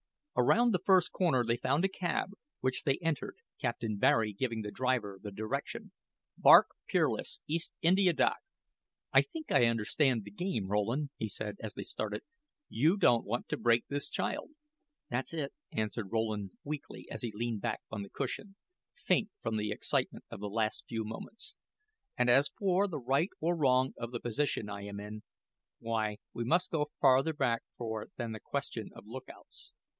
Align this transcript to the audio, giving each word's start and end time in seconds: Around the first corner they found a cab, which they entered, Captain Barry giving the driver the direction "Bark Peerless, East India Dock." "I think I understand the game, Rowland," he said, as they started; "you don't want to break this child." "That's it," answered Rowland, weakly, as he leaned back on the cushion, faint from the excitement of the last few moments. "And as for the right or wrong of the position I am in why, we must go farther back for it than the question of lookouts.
Around 0.35 0.71
the 0.71 0.79
first 0.83 1.11
corner 1.11 1.45
they 1.45 1.57
found 1.57 1.85
a 1.85 1.89
cab, 1.89 2.31
which 2.61 2.81
they 2.83 2.97
entered, 2.97 3.35
Captain 3.59 3.97
Barry 3.97 4.33
giving 4.33 4.63
the 4.63 4.71
driver 4.71 5.19
the 5.21 5.29
direction 5.31 5.91
"Bark 6.37 6.69
Peerless, 6.87 7.39
East 7.47 7.71
India 7.83 8.11
Dock." 8.11 8.39
"I 9.13 9.21
think 9.21 9.51
I 9.51 9.65
understand 9.65 10.23
the 10.23 10.31
game, 10.31 10.67
Rowland," 10.69 11.11
he 11.17 11.27
said, 11.29 11.57
as 11.61 11.75
they 11.75 11.83
started; 11.83 12.23
"you 12.67 12.97
don't 12.97 13.25
want 13.25 13.47
to 13.49 13.57
break 13.57 13.85
this 13.89 14.09
child." 14.09 14.49
"That's 15.11 15.35
it," 15.35 15.53
answered 15.71 16.11
Rowland, 16.11 16.51
weakly, 16.63 17.07
as 17.11 17.21
he 17.21 17.31
leaned 17.35 17.61
back 17.61 17.81
on 17.91 18.01
the 18.01 18.09
cushion, 18.09 18.55
faint 18.95 19.29
from 19.43 19.57
the 19.57 19.69
excitement 19.69 20.25
of 20.31 20.39
the 20.39 20.49
last 20.49 20.85
few 20.87 21.03
moments. 21.03 21.53
"And 22.17 22.27
as 22.27 22.47
for 22.49 22.87
the 22.87 22.99
right 22.99 23.29
or 23.39 23.55
wrong 23.55 23.93
of 23.99 24.09
the 24.11 24.19
position 24.21 24.67
I 24.67 24.83
am 24.85 24.99
in 24.99 25.21
why, 25.77 26.17
we 26.33 26.43
must 26.43 26.71
go 26.71 26.89
farther 26.99 27.33
back 27.33 27.61
for 27.77 28.01
it 28.01 28.11
than 28.17 28.31
the 28.31 28.39
question 28.39 28.89
of 28.95 29.05
lookouts. 29.05 29.73